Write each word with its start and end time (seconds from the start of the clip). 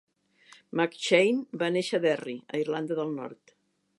McShane 0.79 1.59
va 1.63 1.69
néixer 1.77 1.99
a 1.99 2.03
Derry, 2.07 2.35
Irlanda 2.63 3.01
del 3.01 3.17
Nord. 3.23 3.57